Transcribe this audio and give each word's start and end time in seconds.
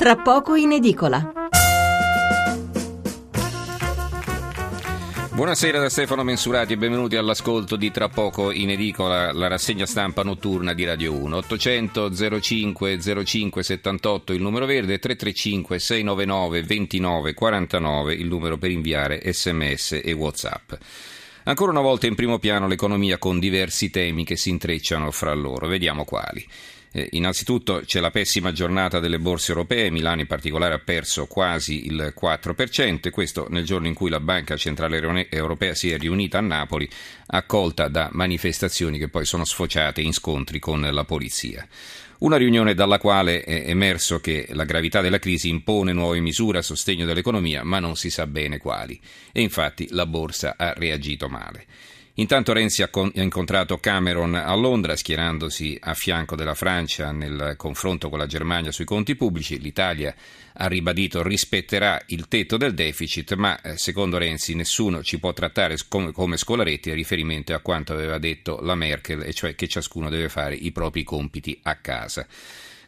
tra 0.00 0.16
poco 0.16 0.54
in 0.54 0.72
edicola. 0.72 1.30
Buonasera 5.32 5.78
da 5.78 5.90
Stefano 5.90 6.24
Mensurati 6.24 6.72
e 6.72 6.78
benvenuti 6.78 7.16
all'ascolto 7.16 7.76
di 7.76 7.90
Tra 7.90 8.08
poco 8.08 8.50
in 8.50 8.70
edicola, 8.70 9.30
la 9.30 9.48
rassegna 9.48 9.84
stampa 9.84 10.22
notturna 10.22 10.72
di 10.72 10.84
Radio 10.84 11.12
1. 11.12 11.36
800 11.36 12.40
05 12.40 12.98
05 13.26 13.62
78 13.62 14.32
il 14.32 14.40
numero 14.40 14.64
verde, 14.64 14.98
335 14.98 15.78
699 15.78 16.62
29 16.62 17.34
49 17.34 18.14
il 18.14 18.26
numero 18.26 18.56
per 18.56 18.70
inviare 18.70 19.20
sms 19.30 20.00
e 20.02 20.12
whatsapp. 20.12 20.72
Ancora 21.42 21.72
una 21.72 21.82
volta 21.82 22.06
in 22.06 22.14
primo 22.14 22.38
piano 22.38 22.68
l'economia 22.68 23.18
con 23.18 23.38
diversi 23.38 23.90
temi 23.90 24.24
che 24.24 24.36
si 24.36 24.48
intrecciano 24.48 25.10
fra 25.10 25.34
loro. 25.34 25.66
Vediamo 25.66 26.04
quali. 26.06 26.46
Eh, 26.92 27.08
innanzitutto 27.12 27.82
c'è 27.84 28.00
la 28.00 28.10
pessima 28.10 28.50
giornata 28.50 28.98
delle 28.98 29.20
borse 29.20 29.52
europee, 29.52 29.90
Milano 29.90 30.22
in 30.22 30.26
particolare 30.26 30.74
ha 30.74 30.80
perso 30.80 31.26
quasi 31.26 31.86
il 31.86 32.12
4% 32.20 33.00
e 33.02 33.10
questo 33.10 33.46
nel 33.48 33.64
giorno 33.64 33.86
in 33.86 33.94
cui 33.94 34.10
la 34.10 34.18
Banca 34.18 34.56
Centrale 34.56 35.28
Europea 35.30 35.74
si 35.74 35.90
è 35.90 35.98
riunita 35.98 36.38
a 36.38 36.42
Napoli, 36.42 36.88
accolta 37.26 37.86
da 37.86 38.08
manifestazioni 38.12 38.98
che 38.98 39.08
poi 39.08 39.24
sono 39.24 39.44
sfociate 39.44 40.00
in 40.00 40.12
scontri 40.12 40.58
con 40.58 40.80
la 40.80 41.04
polizia. 41.04 41.66
Una 42.20 42.36
riunione 42.36 42.74
dalla 42.74 42.98
quale 42.98 43.44
è 43.44 43.70
emerso 43.70 44.20
che 44.20 44.48
la 44.50 44.64
gravità 44.64 45.00
della 45.00 45.18
crisi 45.18 45.48
impone 45.48 45.92
nuove 45.92 46.20
misure 46.20 46.58
a 46.58 46.62
sostegno 46.62 47.06
dell'economia, 47.06 47.62
ma 47.62 47.78
non 47.78 47.96
si 47.96 48.10
sa 48.10 48.26
bene 48.26 48.58
quali. 48.58 49.00
E 49.32 49.40
infatti 49.40 49.86
la 49.90 50.04
borsa 50.04 50.54
ha 50.58 50.74
reagito 50.74 51.28
male. 51.28 51.64
Intanto 52.20 52.52
Renzi 52.52 52.82
ha, 52.82 52.90
incontrato 53.14 53.78
Cameron 53.78 54.34
a 54.34 54.54
Londra 54.54 54.94
schierandosi 54.94 55.78
a 55.80 55.94
fianco 55.94 56.36
della 56.36 56.54
Francia 56.54 57.12
nel 57.12 57.54
confronto 57.56 58.10
con 58.10 58.18
la 58.18 58.26
Germania 58.26 58.72
sui 58.72 58.84
conti 58.84 59.16
pubblici. 59.16 59.58
L'Italia 59.58 60.14
ha 60.52 60.66
ribadito 60.66 61.22
rispetterà 61.22 61.98
il 62.08 62.28
tetto 62.28 62.58
del 62.58 62.74
deficit, 62.74 63.34
ma 63.36 63.58
eh, 63.62 63.78
secondo 63.78 64.18
Renzi 64.18 64.54
nessuno 64.54 65.02
ci 65.02 65.18
può 65.18 65.32
trattare 65.32 65.76
come, 65.88 66.12
come 66.12 66.36
scolaretti 66.36 66.90
a 66.90 66.94
riferimento 66.94 67.54
a 67.54 67.60
quanto 67.60 67.94
aveva 67.94 68.18
detto 68.18 68.60
la 68.60 68.74
Merkel, 68.74 69.22
e 69.22 69.32
cioè 69.32 69.54
che 69.54 69.66
ciascuno 69.66 70.10
deve 70.10 70.28
fare 70.28 70.54
i 70.54 70.72
propri 70.72 71.02
compiti 71.04 71.58
a 71.62 71.76
casa. 71.76 72.26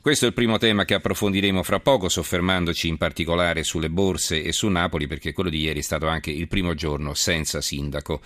Questo 0.03 0.27
è 0.27 0.29
il 0.29 0.35
primo 0.35 0.59
tema 0.59 0.85
che 0.85 0.93
approfondiremo 0.93 1.63
fra 1.63 1.81
poco, 1.81 2.11
soffermandoci 2.11 2.87
in 2.87 2.99
particolare 2.99 3.63
sulle 3.63 3.89
borse 3.89 4.43
e 4.43 4.53
su 4.53 4.69
Napoli, 4.69 5.07
perché 5.07 5.33
quello 5.33 5.49
di 5.49 5.61
ieri 5.61 5.79
è 5.79 5.83
stato 5.83 6.07
anche 6.07 6.31
il 6.31 6.49
primo 6.49 6.75
giorno 6.75 7.15
senza 7.15 7.63
sindaco. 7.63 8.21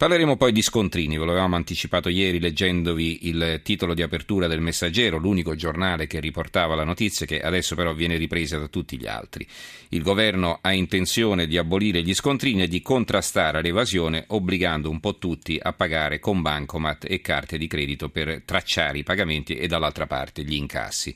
Parleremo 0.00 0.38
poi 0.38 0.50
di 0.52 0.62
scontrini, 0.62 1.18
ve 1.18 1.26
l'avevamo 1.26 1.56
anticipato 1.56 2.08
ieri 2.08 2.40
leggendovi 2.40 3.28
il 3.28 3.60
titolo 3.62 3.92
di 3.92 4.00
apertura 4.00 4.46
del 4.46 4.62
Messaggero, 4.62 5.18
l'unico 5.18 5.54
giornale 5.54 6.06
che 6.06 6.20
riportava 6.20 6.74
la 6.74 6.84
notizia 6.84 7.26
che 7.26 7.38
adesso 7.38 7.74
però 7.74 7.92
viene 7.92 8.16
ripresa 8.16 8.56
da 8.56 8.68
tutti 8.68 8.96
gli 8.96 9.06
altri. 9.06 9.46
Il 9.90 10.00
governo 10.00 10.60
ha 10.62 10.72
intenzione 10.72 11.46
di 11.46 11.58
abolire 11.58 12.00
gli 12.00 12.14
scontrini 12.14 12.62
e 12.62 12.68
di 12.68 12.80
contrastare 12.80 13.60
l'evasione 13.60 14.24
obbligando 14.28 14.88
un 14.88 15.00
po' 15.00 15.18
tutti 15.18 15.60
a 15.62 15.74
pagare 15.74 16.18
con 16.18 16.40
bancomat 16.40 17.04
e 17.06 17.20
carte 17.20 17.58
di 17.58 17.66
credito 17.66 18.08
per 18.08 18.40
tracciare 18.46 18.96
i 18.96 19.02
pagamenti 19.02 19.56
e 19.56 19.66
dall'altra 19.66 20.06
parte 20.06 20.44
gli 20.44 20.54
incassi. 20.54 21.14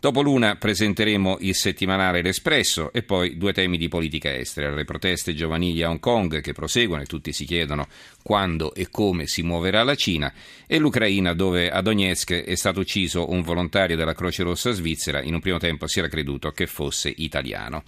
Dopo 0.00 0.22
l'una 0.22 0.56
presenteremo 0.56 1.36
il 1.40 1.54
settimanale 1.54 2.22
L'Espresso 2.22 2.90
e 2.90 3.02
poi 3.02 3.36
due 3.36 3.52
temi 3.52 3.76
di 3.76 3.88
politica 3.88 4.34
estera, 4.34 4.74
le 4.74 4.86
proteste 4.86 5.34
giovanili 5.34 5.82
a 5.82 5.90
Hong 5.90 6.00
Kong 6.00 6.40
che 6.40 6.54
proseguono 6.54 7.02
e 7.02 7.04
tutti 7.04 7.34
si 7.34 7.44
chiedono 7.44 7.86
quando 8.22 8.72
e 8.72 8.88
come 8.90 9.26
si 9.26 9.42
muoverà 9.42 9.82
la 9.82 9.94
Cina 9.94 10.32
e 10.66 10.78
l'Ucraina 10.78 11.34
dove 11.34 11.70
a 11.70 11.82
Donetsk 11.82 12.32
è 12.32 12.54
stato 12.54 12.80
ucciso 12.80 13.30
un 13.30 13.42
volontario 13.42 13.94
della 13.94 14.14
Croce 14.14 14.42
Rossa 14.42 14.70
svizzera, 14.70 15.20
in 15.20 15.34
un 15.34 15.40
primo 15.40 15.58
tempo 15.58 15.86
si 15.86 15.98
era 15.98 16.08
creduto 16.08 16.50
che 16.50 16.66
fosse 16.66 17.12
italiano. 17.14 17.82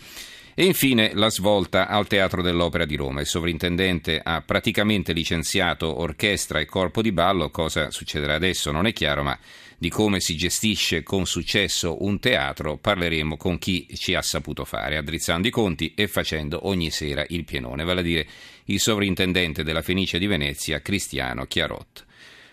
E 0.55 0.67
infine 0.67 1.13
la 1.15 1.31
svolta 1.31 1.89
al 1.89 2.07
Teatro 2.07 2.43
dell'Opera 2.43 2.85
di 2.85 2.95
Roma. 2.95 3.21
Il 3.21 3.27
sovrintendente 3.27 4.21
ha 4.23 4.43
praticamente 4.43 5.15
licenziato 5.15 6.01
orchestra 6.01 6.61
e 6.61 6.67
corpo 6.67 7.01
di 7.01 7.11
ballo. 7.11 7.49
Cosa 7.49 7.91
succederà 7.91 8.35
adesso 8.35 8.71
non 8.71 8.85
è 8.85 8.93
chiaro, 8.93 9.23
ma 9.23 9.39
di 9.83 9.91
come 9.91 10.21
si 10.21 10.37
gestisce 10.37 11.03
con 11.03 11.27
successo 11.27 12.05
un 12.05 12.21
teatro 12.21 12.77
parleremo 12.77 13.37
con 13.37 13.59
chi 13.59 13.89
ci 13.97 14.15
ha 14.15 14.23
saputo 14.23 14.65
fare, 14.65 14.97
addrizzando 14.97 15.49
i 15.49 15.51
conti 15.51 15.93
e 15.97 16.07
facendo 16.07 16.69
ogni 16.69 16.93
sera 16.93 17.25
il 17.31 17.45
pienone, 17.45 17.83
vale 17.83 17.99
a 17.99 18.05
dire 18.05 18.27
il 18.67 18.79
sovrintendente 18.79 19.65
della 19.65 19.83
Fenice 19.83 20.21
di 20.21 20.29
Venezia, 20.29 20.81
Cristiano 20.81 21.47
Chiarot. 21.47 22.07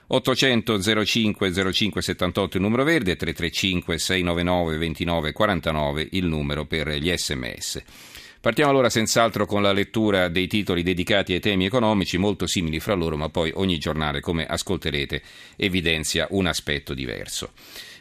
800 0.07 1.05
05 1.05 1.71
05 1.71 2.01
78 2.01 2.57
il 2.57 2.63
numero 2.63 2.83
verde, 2.83 3.15
335 3.15 3.99
699 3.99 4.77
29 4.77 5.31
49 5.31 6.07
il 6.13 6.25
numero 6.25 6.65
per 6.65 6.89
gli 6.93 7.15
sms. 7.15 7.83
Partiamo 8.41 8.71
allora 8.71 8.89
senz'altro 8.89 9.45
con 9.45 9.61
la 9.61 9.73
lettura 9.73 10.29
dei 10.29 10.47
titoli 10.47 10.81
dedicati 10.81 11.33
ai 11.33 11.41
temi 11.41 11.65
economici, 11.65 12.17
molto 12.17 12.47
simili 12.47 12.79
fra 12.79 12.93
loro, 12.93 13.17
ma 13.17 13.27
poi 13.27 13.51
ogni 13.53 13.77
giornale, 13.77 14.21
come 14.21 14.45
ascolterete, 14.45 15.21
evidenzia 15.57 16.25
un 16.29 16.45
aspetto 16.45 16.93
diverso. 16.93 17.51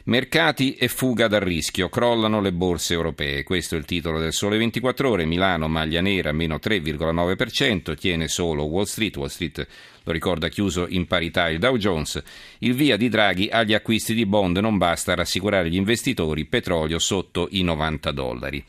Mercati 0.05 0.75
e 0.75 0.87
fuga 0.87 1.27
dal 1.27 1.41
rischio, 1.41 1.89
crollano 1.89 2.39
le 2.39 2.53
borse 2.53 2.93
europee. 2.93 3.43
Questo 3.43 3.75
è 3.75 3.77
il 3.77 3.83
titolo 3.83 4.17
del 4.17 4.31
Sole 4.31 4.57
24 4.57 5.09
Ore. 5.09 5.25
Milano, 5.25 5.67
maglia 5.67 5.99
nera, 5.99 6.31
meno 6.31 6.55
3,9%, 6.55 7.97
tiene 7.97 8.29
solo 8.29 8.63
Wall 8.63 8.85
Street. 8.85 9.17
Wall 9.17 9.27
Street 9.27 9.67
lo 10.03 10.11
ricorda 10.13 10.47
chiuso 10.47 10.87
in 10.87 11.05
parità 11.05 11.49
il 11.49 11.59
Dow 11.59 11.75
Jones. 11.75 12.23
Il 12.59 12.75
via 12.75 12.95
di 12.95 13.09
Draghi 13.09 13.49
agli 13.51 13.73
acquisti 13.73 14.13
di 14.13 14.25
bond 14.25 14.55
non 14.59 14.77
basta 14.77 15.11
a 15.11 15.15
rassicurare 15.15 15.69
gli 15.69 15.75
investitori, 15.75 16.45
petrolio 16.45 16.97
sotto 16.97 17.49
i 17.51 17.61
90 17.61 18.11
dollari. 18.11 18.65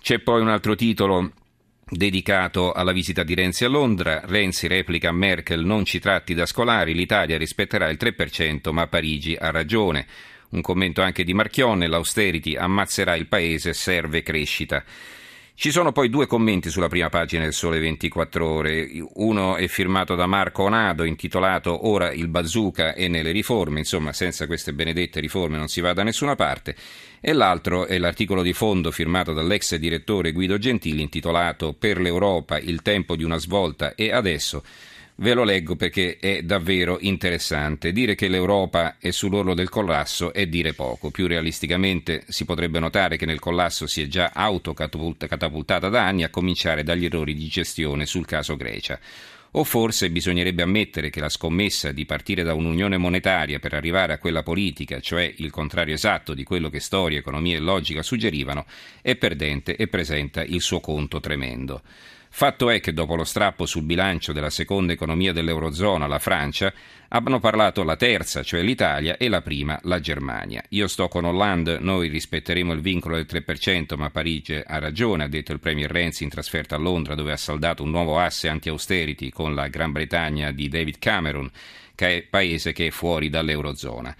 C'è 0.00 0.18
poi 0.20 0.40
un 0.40 0.48
altro 0.48 0.74
titolo 0.74 1.32
dedicato 1.88 2.72
alla 2.72 2.92
visita 2.92 3.22
di 3.22 3.34
Renzi 3.34 3.64
a 3.64 3.68
Londra. 3.68 4.22
Renzi 4.24 4.66
replica 4.66 5.10
a 5.10 5.12
Merkel 5.12 5.64
non 5.64 5.84
ci 5.84 6.00
tratti 6.00 6.34
da 6.34 6.46
scolari, 6.46 6.94
l'Italia 6.94 7.38
rispetterà 7.38 7.88
il 7.88 7.98
3%, 8.00 8.72
ma 8.72 8.86
Parigi 8.86 9.36
ha 9.38 9.50
ragione. 9.50 10.06
Un 10.48 10.60
commento 10.60 11.02
anche 11.02 11.24
di 11.24 11.34
Marchionne, 11.34 11.86
l'austerity 11.86 12.56
ammazzerà 12.56 13.14
il 13.14 13.26
paese, 13.26 13.72
serve 13.72 14.22
crescita. 14.22 14.84
Ci 15.58 15.70
sono 15.70 15.90
poi 15.90 16.10
due 16.10 16.26
commenti 16.26 16.68
sulla 16.68 16.88
prima 16.88 17.08
pagina 17.08 17.44
del 17.44 17.54
Sole 17.54 17.78
24 17.78 18.46
Ore. 18.46 18.88
Uno 19.14 19.56
è 19.56 19.66
firmato 19.68 20.14
da 20.14 20.26
Marco 20.26 20.64
Onado, 20.64 21.02
intitolato 21.04 21.88
Ora 21.88 22.12
il 22.12 22.28
bazooka 22.28 22.92
e 22.92 23.08
nelle 23.08 23.32
riforme. 23.32 23.78
Insomma, 23.78 24.12
senza 24.12 24.46
queste 24.46 24.74
benedette 24.74 25.18
riforme 25.18 25.56
non 25.56 25.68
si 25.68 25.80
va 25.80 25.94
da 25.94 26.02
nessuna 26.02 26.34
parte. 26.34 26.76
E 27.20 27.32
l'altro 27.32 27.86
è 27.86 27.98
l'articolo 27.98 28.42
di 28.42 28.52
fondo 28.52 28.90
firmato 28.90 29.32
dall'ex 29.32 29.74
direttore 29.76 30.32
Guido 30.32 30.58
Gentili, 30.58 31.02
intitolato 31.02 31.72
Per 31.72 31.98
l'Europa 31.98 32.58
il 32.58 32.82
tempo 32.82 33.16
di 33.16 33.24
una 33.24 33.38
svolta 33.38 33.94
e 33.94 34.12
adesso 34.12 34.62
Ve 35.18 35.32
lo 35.32 35.44
leggo 35.44 35.76
perché 35.76 36.18
è 36.20 36.42
davvero 36.42 36.98
interessante. 37.00 37.90
Dire 37.90 38.14
che 38.14 38.28
l'Europa 38.28 38.96
è 38.98 39.10
sull'orlo 39.10 39.54
del 39.54 39.70
collasso 39.70 40.30
è 40.34 40.46
dire 40.46 40.74
poco. 40.74 41.10
Più 41.10 41.26
realisticamente 41.26 42.24
si 42.28 42.44
potrebbe 42.44 42.78
notare 42.80 43.16
che 43.16 43.24
nel 43.24 43.38
collasso 43.38 43.86
si 43.86 44.02
è 44.02 44.08
già 44.08 44.32
autocatapultata 44.34 45.88
da 45.88 46.04
anni, 46.04 46.22
a 46.22 46.28
cominciare 46.28 46.82
dagli 46.82 47.06
errori 47.06 47.34
di 47.34 47.46
gestione 47.46 48.04
sul 48.04 48.26
caso 48.26 48.56
Grecia. 48.56 49.00
O 49.52 49.64
forse 49.64 50.10
bisognerebbe 50.10 50.62
ammettere 50.62 51.08
che 51.08 51.20
la 51.20 51.28
scommessa 51.28 51.92
di 51.92 52.04
partire 52.04 52.42
da 52.42 52.54
un'unione 52.54 52.98
monetaria 52.98 53.58
per 53.58 53.74
arrivare 53.74 54.12
a 54.12 54.18
quella 54.18 54.42
politica, 54.42 55.00
cioè 55.00 55.32
il 55.36 55.50
contrario 55.50 55.94
esatto 55.94 56.34
di 56.34 56.44
quello 56.44 56.68
che 56.68 56.80
storia, 56.80 57.18
economia 57.18 57.56
e 57.56 57.60
logica 57.60 58.02
suggerivano, 58.02 58.66
è 59.00 59.16
perdente 59.16 59.76
e 59.76 59.88
presenta 59.88 60.42
il 60.42 60.60
suo 60.60 60.80
conto 60.80 61.20
tremendo. 61.20 61.82
Fatto 62.38 62.68
è 62.68 62.80
che 62.80 62.92
dopo 62.92 63.16
lo 63.16 63.24
strappo 63.24 63.64
sul 63.64 63.84
bilancio 63.84 64.34
della 64.34 64.50
seconda 64.50 64.92
economia 64.92 65.32
dell'Eurozona, 65.32 66.06
la 66.06 66.18
Francia, 66.18 66.70
hanno 67.08 67.40
parlato 67.40 67.82
la 67.82 67.96
terza, 67.96 68.42
cioè 68.42 68.60
l'Italia, 68.60 69.16
e 69.16 69.30
la 69.30 69.40
prima, 69.40 69.80
la 69.84 70.00
Germania. 70.00 70.62
Io 70.68 70.86
sto 70.86 71.08
con 71.08 71.24
Hollande, 71.24 71.78
noi 71.80 72.08
rispetteremo 72.08 72.74
il 72.74 72.82
vincolo 72.82 73.14
del 73.14 73.24
3%, 73.26 73.96
ma 73.96 74.10
Parigi 74.10 74.60
ha 74.62 74.78
ragione, 74.78 75.24
ha 75.24 75.28
detto 75.28 75.52
il 75.52 75.60
Premier 75.60 75.90
Renzi 75.90 76.24
in 76.24 76.28
trasferta 76.28 76.74
a 76.74 76.78
Londra, 76.78 77.14
dove 77.14 77.32
ha 77.32 77.38
saldato 77.38 77.82
un 77.82 77.88
nuovo 77.88 78.18
asse 78.18 78.48
anti-austerity 78.48 79.30
con 79.30 79.54
la 79.54 79.68
Gran 79.68 79.92
Bretagna 79.92 80.52
di 80.52 80.68
David 80.68 80.98
Cameron, 80.98 81.50
che 81.94 82.18
è 82.18 82.22
paese 82.22 82.74
che 82.74 82.88
è 82.88 82.90
fuori 82.90 83.30
dall'Eurozona. 83.30 84.14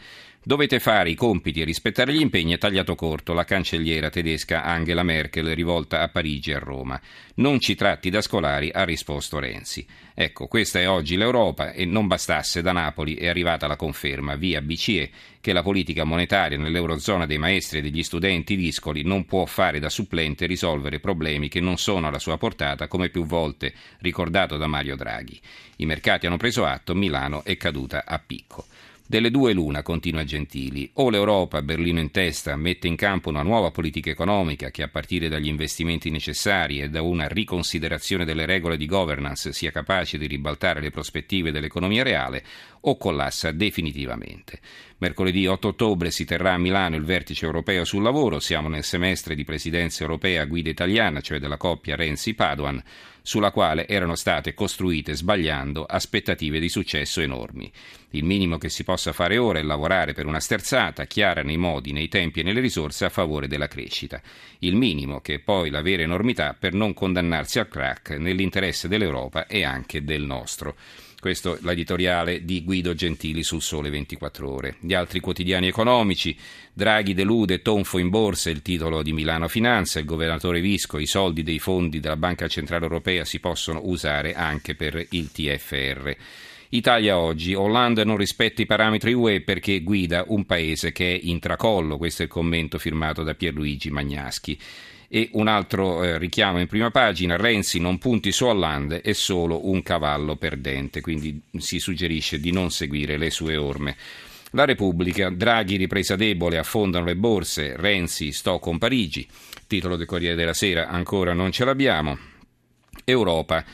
Dovete 0.48 0.78
fare 0.78 1.10
i 1.10 1.16
compiti 1.16 1.60
e 1.60 1.64
rispettare 1.64 2.12
gli 2.12 2.20
impegni, 2.20 2.52
è 2.52 2.58
tagliato 2.58 2.94
corto 2.94 3.32
la 3.32 3.42
cancelliera 3.42 4.10
tedesca 4.10 4.62
Angela 4.62 5.02
Merkel 5.02 5.52
rivolta 5.56 6.02
a 6.02 6.08
Parigi 6.08 6.52
e 6.52 6.54
a 6.54 6.58
Roma. 6.60 7.00
Non 7.34 7.58
ci 7.58 7.74
tratti 7.74 8.10
da 8.10 8.20
scolari, 8.20 8.70
ha 8.72 8.84
risposto 8.84 9.40
Renzi. 9.40 9.84
Ecco, 10.14 10.46
questa 10.46 10.78
è 10.78 10.88
oggi 10.88 11.16
l'Europa 11.16 11.72
e 11.72 11.84
non 11.84 12.06
bastasse 12.06 12.62
da 12.62 12.70
Napoli 12.70 13.16
è 13.16 13.26
arrivata 13.26 13.66
la 13.66 13.74
conferma 13.74 14.36
via 14.36 14.62
BCE 14.62 15.10
che 15.40 15.52
la 15.52 15.64
politica 15.64 16.04
monetaria 16.04 16.56
nell'Eurozona 16.56 17.26
dei 17.26 17.38
maestri 17.38 17.80
e 17.80 17.82
degli 17.82 18.04
studenti 18.04 18.54
discoli 18.54 19.02
non 19.02 19.24
può 19.24 19.46
fare 19.46 19.80
da 19.80 19.88
supplente 19.88 20.46
risolvere 20.46 21.00
problemi 21.00 21.48
che 21.48 21.58
non 21.58 21.76
sono 21.76 22.06
alla 22.06 22.20
sua 22.20 22.38
portata, 22.38 22.86
come 22.86 23.08
più 23.08 23.26
volte 23.26 23.74
ricordato 23.98 24.56
da 24.56 24.68
Mario 24.68 24.94
Draghi. 24.94 25.40
I 25.78 25.86
mercati 25.86 26.26
hanno 26.26 26.36
preso 26.36 26.64
atto, 26.64 26.94
Milano 26.94 27.42
è 27.42 27.56
caduta 27.56 28.04
a 28.06 28.22
picco. 28.24 28.66
Delle 29.08 29.30
due 29.30 29.52
l'una, 29.52 29.82
continua 29.82 30.24
Gentili, 30.24 30.90
o 30.94 31.10
l'Europa, 31.10 31.62
Berlino 31.62 32.00
in 32.00 32.10
testa, 32.10 32.56
mette 32.56 32.88
in 32.88 32.96
campo 32.96 33.28
una 33.28 33.42
nuova 33.42 33.70
politica 33.70 34.10
economica 34.10 34.70
che 34.70 34.82
a 34.82 34.88
partire 34.88 35.28
dagli 35.28 35.46
investimenti 35.46 36.10
necessari 36.10 36.80
e 36.80 36.88
da 36.88 37.02
una 37.02 37.28
riconsiderazione 37.28 38.24
delle 38.24 38.46
regole 38.46 38.76
di 38.76 38.86
governance 38.86 39.52
sia 39.52 39.70
capace 39.70 40.18
di 40.18 40.26
ribaltare 40.26 40.80
le 40.80 40.90
prospettive 40.90 41.52
dell'economia 41.52 42.02
reale, 42.02 42.42
o 42.80 42.96
collassa 42.96 43.52
definitivamente. 43.52 44.58
Mercoledì 44.98 45.46
8 45.46 45.68
ottobre 45.68 46.10
si 46.10 46.24
terrà 46.24 46.54
a 46.54 46.58
Milano 46.58 46.96
il 46.96 47.04
vertice 47.04 47.46
europeo 47.46 47.84
sul 47.84 48.02
lavoro, 48.02 48.40
siamo 48.40 48.66
nel 48.66 48.82
semestre 48.82 49.36
di 49.36 49.44
presidenza 49.44 50.02
europea 50.02 50.42
a 50.42 50.46
guida 50.46 50.70
italiana, 50.70 51.20
cioè 51.20 51.38
della 51.38 51.56
coppia 51.56 51.94
Renzi-Paduan, 51.94 52.82
sulla 53.26 53.50
quale 53.50 53.88
erano 53.88 54.14
state 54.14 54.54
costruite, 54.54 55.16
sbagliando, 55.16 55.84
aspettative 55.84 56.60
di 56.60 56.68
successo 56.68 57.20
enormi. 57.20 57.68
Il 58.10 58.22
minimo 58.22 58.56
che 58.56 58.68
si 58.68 58.84
possa 58.84 59.12
fare 59.12 59.36
ora 59.36 59.58
è 59.58 59.62
lavorare 59.62 60.12
per 60.12 60.26
una 60.26 60.38
sterzata, 60.38 61.06
chiara 61.06 61.42
nei 61.42 61.56
modi, 61.56 61.90
nei 61.90 62.06
tempi 62.06 62.38
e 62.38 62.42
nelle 62.44 62.60
risorse 62.60 63.04
a 63.04 63.08
favore 63.08 63.48
della 63.48 63.66
crescita. 63.66 64.22
Il 64.60 64.76
minimo 64.76 65.20
che 65.20 65.34
è 65.34 65.38
poi 65.40 65.70
la 65.70 65.82
vera 65.82 66.02
enormità 66.02 66.54
per 66.56 66.72
non 66.72 66.94
condannarsi 66.94 67.58
al 67.58 67.66
crack 67.66 68.10
nell'interesse 68.10 68.86
dell'Europa 68.86 69.48
e 69.48 69.64
anche 69.64 70.04
del 70.04 70.22
nostro. 70.22 70.76
Questo 71.18 71.56
è 71.56 71.58
l'editoriale 71.62 72.44
di 72.44 72.62
Guido 72.62 72.94
Gentili 72.94 73.42
sul 73.42 73.62
Sole 73.62 73.90
24 73.90 74.50
Ore. 74.50 74.76
Gli 74.80 74.92
altri 74.92 75.20
quotidiani 75.20 75.66
economici, 75.66 76.36
Draghi 76.72 77.14
delude, 77.14 77.62
tonfo 77.62 77.98
in 77.98 78.10
borsa, 78.10 78.50
il 78.50 78.62
titolo 78.62 79.02
di 79.02 79.12
Milano 79.12 79.48
Finanza, 79.48 79.98
il 79.98 80.04
governatore 80.04 80.60
Visco, 80.60 80.98
i 80.98 81.06
soldi 81.06 81.42
dei 81.42 81.58
fondi 81.58 82.00
della 82.00 82.16
Banca 82.16 82.48
Centrale 82.48 82.84
Europea 82.84 83.24
si 83.24 83.40
possono 83.40 83.80
usare 83.84 84.34
anche 84.34 84.74
per 84.74 85.04
il 85.10 85.32
TFR. 85.32 86.16
Italia 86.70 87.16
oggi, 87.16 87.54
Hollande 87.54 88.04
non 88.04 88.16
rispetta 88.16 88.60
i 88.60 88.66
parametri 88.66 89.14
UE 89.14 89.40
perché 89.40 89.82
guida 89.82 90.24
un 90.28 90.44
paese 90.44 90.92
che 90.92 91.14
è 91.14 91.20
in 91.22 91.38
tracollo, 91.38 91.96
questo 91.96 92.22
è 92.22 92.24
il 92.26 92.30
commento 92.30 92.78
firmato 92.78 93.22
da 93.22 93.34
Pierluigi 93.34 93.90
Magnaschi. 93.90 94.58
E 95.08 95.30
un 95.32 95.46
altro 95.46 96.02
eh, 96.02 96.18
richiamo 96.18 96.58
in 96.58 96.66
prima 96.66 96.90
pagina, 96.90 97.36
Renzi 97.36 97.78
non 97.78 97.98
punti 97.98 98.32
su 98.32 98.46
Hollande, 98.46 99.00
è 99.00 99.12
solo 99.12 99.68
un 99.68 99.82
cavallo 99.82 100.36
perdente, 100.36 101.00
quindi 101.00 101.40
si 101.58 101.78
suggerisce 101.78 102.40
di 102.40 102.50
non 102.50 102.70
seguire 102.70 103.16
le 103.16 103.30
sue 103.30 103.56
orme. 103.56 103.96
La 104.50 104.64
Repubblica, 104.64 105.30
Draghi 105.30 105.76
ripresa 105.76 106.16
debole, 106.16 106.58
affondano 106.58 107.04
le 107.04 107.16
borse, 107.16 107.76
Renzi 107.76 108.32
sto 108.32 108.58
con 108.58 108.78
Parigi, 108.78 109.26
titolo 109.66 109.96
del 109.96 110.06
Corriere 110.06 110.34
della 110.34 110.54
Sera, 110.54 110.88
ancora 110.88 111.32
non 111.32 111.52
ce 111.52 111.64
l'abbiamo. 111.64 112.18
Europa, 113.04 113.64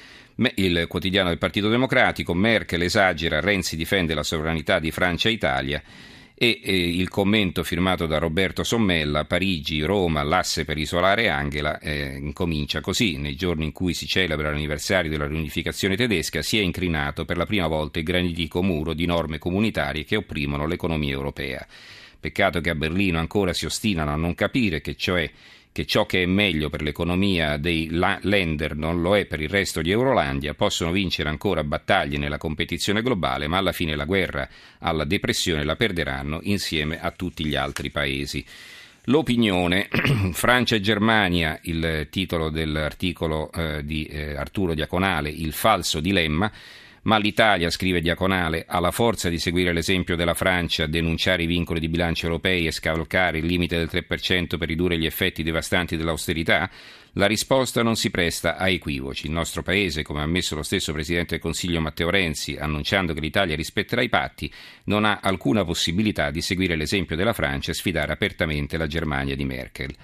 il 0.57 0.87
quotidiano 0.89 1.29
del 1.29 1.39
Partito 1.39 1.69
Democratico, 1.69 2.35
Merkel 2.35 2.83
esagera, 2.83 3.41
Renzi 3.41 3.77
difende 3.77 4.15
la 4.15 4.23
sovranità 4.23 4.79
di 4.79 4.91
Francia 4.91 5.29
e 5.29 5.33
Italia 5.33 5.83
e 6.43 6.59
eh, 6.61 6.73
il 6.75 7.09
commento 7.09 7.63
firmato 7.63 8.07
da 8.07 8.19
Roberto 8.19 8.65
Sommella, 8.65 9.27
Parigi, 9.27 9.81
Roma, 9.83 10.25
l'asse 10.25 10.65
per 10.65 10.77
isolare 10.77 11.29
Angela, 11.29 11.79
eh, 11.79 12.17
incomincia 12.17 12.81
così, 12.81 13.17
nei 13.17 13.37
giorni 13.37 13.67
in 13.67 13.71
cui 13.71 13.95
si 13.95 14.09
celebra 14.09 14.51
l'anniversario 14.51 15.09
della 15.09 15.29
riunificazione 15.29 15.95
tedesca, 15.95 16.43
si 16.43 16.59
è 16.59 16.61
incrinato 16.61 17.25
per 17.25 17.37
la 17.37 17.47
prima 17.47 17.69
volta 17.69 18.01
il 18.01 18.05
granitico 18.05 18.61
muro 18.61 18.93
di 18.93 19.07
norme 19.07 19.39
comunitarie 19.39 20.03
che 20.03 20.17
opprimono 20.17 20.67
l'economia 20.67 21.13
europea. 21.13 21.65
Peccato 22.23 22.61
che 22.61 22.71
a 22.71 22.77
Berlino 22.77 23.19
ancora 23.19 23.53
si 23.53 23.67
ostinano 23.67 24.13
a 24.13 24.17
non 24.17 24.37
capire 24.37 24.81
che 24.81 24.95
cioè 24.95 25.29
che 25.73 25.87
ciò 25.87 26.07
che 26.07 26.23
è 26.23 26.27
meglio 26.27 26.71
per 26.71 26.81
l'economia 26.81 27.57
dei 27.57 27.89
lender 27.91 28.77
non 28.77 29.01
lo 29.01 29.17
è 29.17 29.25
per 29.25 29.41
il 29.41 29.49
resto 29.49 29.83
di 29.83 29.91
Eurolandia, 29.91 30.55
possono 30.55 30.93
vincere 30.93 31.31
ancora 31.31 31.65
battaglie 31.65 32.19
nella 32.19 32.39
competizione 32.39 33.03
globale, 33.03 33.49
ma 33.49 33.57
alla 33.57 33.73
fine 33.73 33.97
la 33.97 34.05
guerra 34.05 34.49
alla 34.79 35.05
depressione 35.05 35.65
la 35.65 35.75
perderanno 35.75 36.39
insieme 36.43 37.01
a 37.01 37.11
tutti 37.11 37.45
gli 37.45 37.57
altri 37.57 37.91
paesi. 37.91 38.45
L'opinione, 39.07 39.89
Francia 40.33 40.77
e 40.77 40.81
Germania, 40.81 41.59
il 41.63 42.07
titolo 42.09 42.51
dell'articolo 42.51 43.51
eh, 43.51 43.85
di 43.85 44.05
eh, 44.05 44.37
Arturo 44.37 44.75
Diaconale, 44.75 45.29
il 45.29 45.53
falso 45.53 45.99
dilemma, 45.99 46.53
ma 47.03 47.17
l'Italia, 47.19 47.71
scrive 47.71 48.01
Diaconale, 48.01 48.65
ha 48.67 48.79
la 48.79 48.93
forza 48.93 49.29
di 49.29 49.39
seguire 49.39 49.73
l'esempio 49.73 50.15
della 50.15 50.35
Francia, 50.35 50.87
denunciare 50.87 51.43
i 51.43 51.47
vincoli 51.47 51.81
di 51.81 51.89
bilancio 51.89 52.27
europei 52.27 52.67
e 52.67 52.71
scavalcare 52.71 53.39
il 53.39 53.47
limite 53.47 53.77
del 53.77 53.91
3% 53.91 54.57
per 54.57 54.69
ridurre 54.69 54.99
gli 54.99 55.07
effetti 55.07 55.43
devastanti 55.43 55.97
dell'austerità? 55.97 56.71
La 57.17 57.27
risposta 57.27 57.83
non 57.83 57.97
si 57.97 58.11
presta 58.11 58.57
a 58.57 58.69
equivoci. 58.69 59.27
Il 59.27 59.33
nostro 59.33 59.63
Paese, 59.63 60.03
come 60.03 60.21
ha 60.21 60.23
ammesso 60.23 60.55
lo 60.55 60.63
stesso 60.63 60.93
Presidente 60.93 61.33
del 61.33 61.41
Consiglio 61.41 61.81
Matteo 61.81 62.09
Renzi, 62.09 62.57
annunciando 62.57 63.13
che 63.13 63.21
l'Italia 63.21 63.57
rispetterà 63.57 64.01
i 64.01 64.09
patti, 64.09 64.51
non 64.85 65.05
ha 65.05 65.19
alcuna 65.21 65.65
possibilità 65.65 66.31
di 66.31 66.41
seguire 66.41 66.77
l'esempio 66.77 67.17
della 67.17 67.33
Francia 67.33 67.73
e 67.73 67.75
sfidare 67.75 68.13
apertamente 68.13 68.77
la 68.77 68.87
Germania 68.87 69.35
di 69.35 69.45
Merkel. 69.45 69.95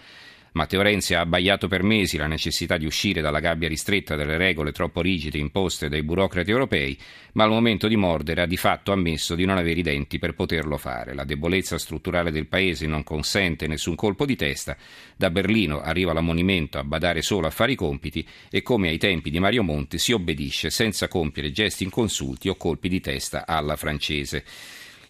Matteo 0.59 0.83
Renzi 0.83 1.15
ha 1.15 1.21
abbaiato 1.21 1.69
per 1.69 1.85
mesi 1.85 2.17
la 2.17 2.27
necessità 2.27 2.79
di 2.79 2.85
uscire 2.85 3.21
dalla 3.21 3.39
gabbia 3.39 3.69
ristretta 3.69 4.17
delle 4.17 4.37
regole 4.37 4.73
troppo 4.73 5.01
rigide 5.01 5.39
imposte 5.39 5.89
dai 5.89 6.03
burocrati 6.03 6.51
europei, 6.51 6.99
ma 7.35 7.45
al 7.45 7.51
momento 7.51 7.87
di 7.87 7.95
mordere 7.95 8.43
ha 8.43 8.47
di 8.47 8.57
fatto 8.57 8.91
ammesso 8.91 9.37
di 9.37 9.45
non 9.45 9.57
avere 9.57 9.79
i 9.79 9.85
denti 9.85 10.19
per 10.19 10.35
poterlo 10.35 10.77
fare. 10.77 11.15
La 11.15 11.23
debolezza 11.23 11.79
strutturale 11.79 12.33
del 12.33 12.49
paese 12.49 12.89
non 12.89 13.05
consente 13.05 13.69
nessun 13.69 13.95
colpo 13.95 14.27
di 14.27 14.35
testa. 14.35 14.77
Da 15.17 15.31
Berlino 15.31 15.81
arriva 15.81 16.13
l'ammonimento 16.13 16.81
a 16.81 16.85
badare 16.85 17.23
solo 17.23 17.47
a 17.47 17.51
fare 17.51 17.71
i 17.71 17.77
compiti 17.77 18.27
e 18.51 18.61
come 18.61 18.89
ai 18.89 18.99
tempi 18.99 19.31
di 19.31 19.39
Mario 19.39 19.63
Monti 19.63 19.97
si 19.99 20.11
obbedisce 20.11 20.71
senza 20.71 21.07
compiere 21.07 21.53
gesti 21.53 21.85
inconsulti 21.85 22.49
o 22.49 22.57
colpi 22.57 22.89
di 22.89 22.99
testa 22.99 23.47
alla 23.47 23.77
francese. 23.77 24.45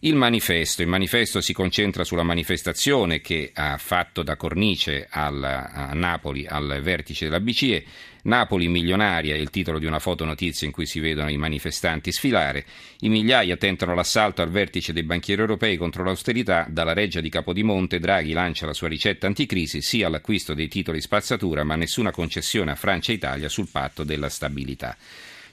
Il 0.03 0.15
manifesto. 0.15 0.83
Il 0.83 0.87
manifesto 0.87 1.41
si 1.41 1.53
concentra 1.53 2.05
sulla 2.05 2.23
manifestazione 2.23 3.21
che 3.21 3.50
ha 3.53 3.77
fatto 3.79 4.23
da 4.23 4.37
cornice 4.37 5.09
al, 5.11 5.43
a 5.43 5.93
Napoli 5.93 6.47
al 6.47 6.79
vertice 6.83 7.25
della 7.25 7.41
BCE. 7.41 7.85
Napoli 8.23 8.69
milionaria 8.69 9.35
è 9.35 9.39
il 9.39 9.50
titolo 9.50 9.81
di 9.81 9.87
una 9.87 9.99
fotonotizia 9.99 10.69
in 10.69 10.73
cui 10.73 10.87
si 10.87 11.00
vedono 11.00 11.31
i 11.31 11.37
manifestanti 11.37 12.12
sfilare. 12.12 12.65
I 13.00 13.09
migliaia 13.09 13.56
tentano 13.56 13.97
l'assalto 13.97 14.41
al 14.41 14.50
vertice 14.50 14.93
dei 14.93 15.03
banchieri 15.03 15.41
europei 15.41 15.77
contro 15.77 16.05
l'austerità. 16.05 16.69
Dalla 16.71 16.93
reggia 16.93 17.21
di 17.21 17.29
Capodimonte 17.29 17.99
Draghi 17.99 18.33
lancia 18.33 18.67
la 18.67 18.75
sua 18.75 18.87
ricetta 18.87 19.27
anticrisi 19.27 19.83
sia 19.83 20.09
l'acquisto 20.09 20.55
dei 20.55 20.69
titoli 20.69 21.01
spazzatura 21.01 21.65
ma 21.65 21.75
nessuna 21.75 22.12
concessione 22.12 22.71
a 22.71 22.77
Francia 22.77 23.11
e 23.11 23.17
Italia 23.17 23.49
sul 23.49 23.69
patto 23.69 24.05
della 24.05 24.29
stabilità. 24.29 24.97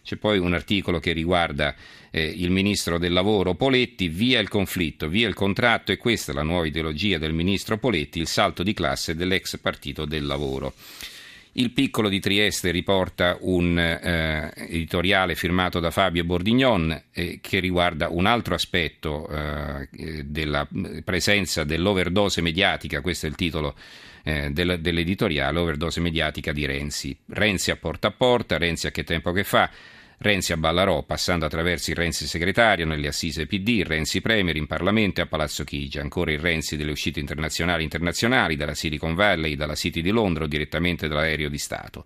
C'è 0.06 0.18
poi 0.18 0.38
un 0.38 0.54
articolo 0.54 1.00
che 1.00 1.14
riguarda 1.14 1.74
eh, 2.12 2.24
il 2.24 2.52
ministro 2.52 3.00
del 3.00 3.12
lavoro 3.12 3.56
Poletti, 3.56 4.08
via 4.08 4.40
il 4.40 4.50
conflitto, 4.50 5.08
via 5.08 5.28
il 5.28 5.34
contratto 5.34 5.92
e 5.92 5.98
questa 5.98 6.32
è 6.32 6.36
la 6.36 6.44
nuova 6.44 6.68
ideologia 6.68 7.18
del 7.18 7.34
ministro 7.34 7.80
Poletti, 7.80 8.20
il 8.20 8.28
salto 8.28 8.62
di 8.62 8.76
classe 8.76 9.16
dell'ex 9.16 9.58
partito 9.58 10.06
del 10.06 10.28
lavoro. 10.28 10.76
Il 11.58 11.72
piccolo 11.72 12.10
di 12.10 12.20
Trieste 12.20 12.70
riporta 12.70 13.38
un 13.40 13.80
eh, 13.80 14.52
editoriale 14.58 15.36
firmato 15.36 15.80
da 15.80 15.90
Fabio 15.90 16.26
Bordignon 16.26 17.04
eh, 17.14 17.40
che 17.42 17.60
riguarda 17.60 18.10
un 18.10 18.26
altro 18.26 18.56
aspetto 18.56 19.26
eh, 19.30 19.88
della 20.26 20.68
presenza 21.06 21.64
dell'overdose 21.64 22.42
mediatica, 22.42 23.00
questo 23.00 23.28
è 23.28 23.30
il 23.30 23.36
titolo 23.36 23.74
eh, 24.24 24.50
del, 24.52 24.82
dell'editoriale, 24.82 25.58
overdose 25.58 26.02
mediatica 26.02 26.52
di 26.52 26.66
Renzi. 26.66 27.18
Renzi 27.28 27.72
a 27.72 27.78
porta 27.78 28.10
a 28.10 28.12
porta, 28.12 28.58
Renzi 28.58 28.88
a 28.88 28.92
che 28.92 29.06
tempo 29.06 29.32
che 29.32 29.46
fa, 29.46 29.70
Renzi 30.18 30.54
a 30.54 30.58
Ballarò, 30.58 31.04
passando 31.04 31.46
attraverso 31.46 31.92
il 31.92 31.98
Renzi 31.98 32.26
segretario 32.26 32.86
nelle 32.86 33.08
assise 33.08 33.46
PD, 33.48 33.84
Renzi 33.86 34.22
Premier 34.22 34.56
in 34.56 34.66
Parlamento 34.66 35.20
e 35.20 35.24
a 35.24 35.28
Palazzo 35.28 35.66
Chigi, 35.66 36.00
ancora 36.00 36.32
il 36.32 36.40
Renzi 36.40 36.78
delle 36.78 36.92
uscite 36.92 37.20
internazionali 37.20 37.82
e 37.82 37.84
internazionali, 37.84 38.56
dalla 38.56 38.76
Silicon 38.76 39.14
Valley, 39.14 39.56
dalla 39.56 39.76
City 39.76 40.02
di 40.02 40.12
Londra 40.12 40.46
o 40.46 40.48
direttamente 40.48 41.10
dall'aereo 41.10 41.50
di 41.50 41.58
Stato. 41.58 42.06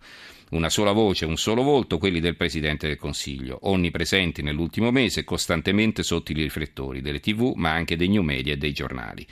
Una 0.50 0.70
sola 0.70 0.92
voce, 0.92 1.26
un 1.26 1.38
solo 1.38 1.62
volto, 1.62 2.00
quelli 2.00 2.20
del 2.20 2.36
Presidente 2.36 2.88
del 2.88 2.98
Consiglio, 2.98 3.60
onnipresenti 3.64 4.42
nell'ultimo 4.42 4.90
mese, 4.90 5.24
costantemente 5.24 6.02
sotto 6.02 6.32
i 6.32 6.36
riflettori 6.36 7.02
delle 7.02 7.20
tv, 7.20 7.54
ma 7.56 7.72
anche 7.72 7.96
dei 7.96 8.08
new 8.08 8.24
media 8.24 8.54
e 8.54 8.58
dei 8.58 8.72
giornali. 8.72 9.26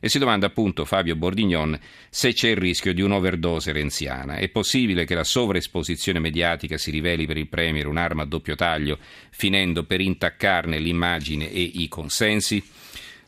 E 0.00 0.08
si 0.08 0.18
domanda 0.18 0.46
appunto 0.46 0.84
Fabio 0.84 1.16
Bordignon 1.16 1.78
se 2.08 2.32
c'è 2.32 2.50
il 2.50 2.56
rischio 2.56 2.94
di 2.94 3.02
un'overdose 3.02 3.72
renziana. 3.72 4.36
È 4.36 4.48
possibile 4.48 5.04
che 5.04 5.14
la 5.14 5.24
sovraesposizione 5.24 6.20
mediatica 6.20 6.78
si 6.78 6.90
riveli 6.90 7.26
per 7.26 7.36
il 7.36 7.48
Premier 7.48 7.86
un'arma 7.86 8.22
a 8.22 8.26
doppio 8.26 8.54
taglio, 8.54 8.98
finendo 9.30 9.84
per 9.84 10.00
intaccarne 10.00 10.78
l'immagine 10.78 11.50
e 11.50 11.60
i 11.60 11.88
consensi? 11.88 12.62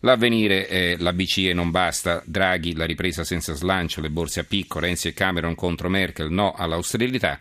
L'avvenire 0.03 0.67
è 0.67 0.97
la 0.99 1.12
BCE 1.12 1.53
non 1.53 1.71
basta, 1.71 2.23
Draghi 2.25 2.75
la 2.75 2.87
ripresa 2.87 3.23
senza 3.23 3.53
slancio, 3.53 4.00
le 4.00 4.09
borse 4.09 4.41
a 4.41 4.45
picco, 4.45 4.79
Renzi 4.79 5.09
e 5.09 5.12
Cameron 5.12 5.55
contro 5.55 5.91
Merkel, 5.91 6.31
no 6.31 6.53
all'austerità. 6.53 7.39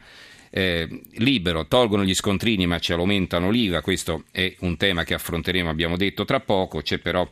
Eh, 0.51 1.03
libero, 1.13 1.67
tolgono 1.67 2.03
gli 2.03 2.13
scontrini 2.15 2.65
ma 2.65 2.79
ci 2.79 2.91
aumentano 2.91 3.49
l'IVA, 3.49 3.81
questo 3.81 4.25
è 4.31 4.53
un 4.59 4.75
tema 4.77 5.03
che 5.03 5.13
affronteremo, 5.13 5.69
abbiamo 5.69 5.95
detto, 5.95 6.25
tra 6.25 6.41
poco, 6.41 6.81
c'è 6.81 6.97
però 6.97 7.29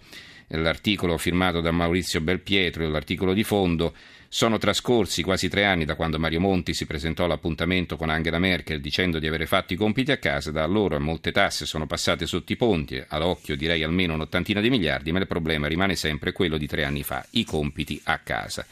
l'articolo 0.49 1.17
firmato 1.17 1.59
da 1.61 1.71
Maurizio 1.71 2.21
Belpietro, 2.21 2.87
l'articolo 2.87 3.33
di 3.33 3.43
fondo, 3.43 3.93
sono 4.29 4.57
trascorsi 4.57 5.23
quasi 5.23 5.47
tre 5.47 5.63
anni 5.63 5.85
da 5.85 5.95
quando 5.95 6.19
Mario 6.19 6.39
Monti 6.39 6.73
si 6.73 6.85
presentò 6.85 7.25
all'appuntamento 7.25 7.95
con 7.95 8.09
Angela 8.09 8.39
Merkel 8.39 8.81
dicendo 8.81 9.19
di 9.19 9.27
avere 9.27 9.45
fatto 9.45 9.73
i 9.73 9.77
compiti 9.77 10.11
a 10.11 10.17
casa, 10.17 10.51
da 10.51 10.63
allora 10.63 10.99
molte 10.99 11.31
tasse 11.31 11.65
sono 11.65 11.87
passate 11.87 12.25
sotto 12.25 12.51
i 12.51 12.57
ponti, 12.57 13.01
all'occhio 13.07 13.55
direi 13.55 13.83
almeno 13.83 14.13
un'ottantina 14.13 14.59
di 14.59 14.69
miliardi, 14.69 15.11
ma 15.11 15.19
il 15.19 15.27
problema 15.27 15.67
rimane 15.67 15.95
sempre 15.95 16.33
quello 16.33 16.57
di 16.57 16.67
tre 16.67 16.83
anni 16.83 17.03
fa, 17.03 17.25
i 17.31 17.45
compiti 17.45 17.99
a 18.05 18.17
casa. 18.19 18.65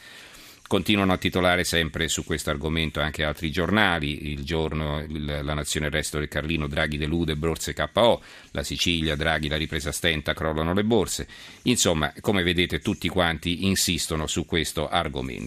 Continuano 0.68 1.12
a 1.12 1.16
titolare 1.16 1.62
sempre 1.62 2.08
su 2.08 2.24
questo 2.24 2.50
argomento 2.50 3.00
anche 3.00 3.22
altri 3.22 3.52
giornali, 3.52 4.32
il 4.32 4.42
giorno, 4.44 5.04
la 5.08 5.54
Nazione 5.54 5.86
il 5.86 5.92
Resto 5.92 6.18
del 6.18 6.26
Carlino, 6.26 6.66
Draghi 6.66 6.98
delude, 6.98 7.36
borse 7.36 7.72
KO, 7.72 8.20
la 8.50 8.64
Sicilia, 8.64 9.14
Draghi 9.14 9.46
la 9.46 9.56
ripresa 9.56 9.92
stenta, 9.92 10.34
crollano 10.34 10.74
le 10.74 10.82
borse. 10.82 11.28
Insomma, 11.62 12.12
come 12.20 12.42
vedete 12.42 12.80
tutti 12.80 13.08
quanti 13.08 13.66
insistono 13.66 14.26
su 14.26 14.44
questo 14.44 14.88
argomento. 14.88 15.44